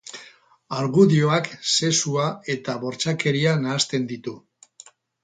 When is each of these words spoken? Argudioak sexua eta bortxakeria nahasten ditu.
Argudioak 0.77 1.49
sexua 1.75 2.25
eta 2.53 2.75
bortxakeria 2.85 3.55
nahasten 3.67 4.09
ditu. 4.15 4.35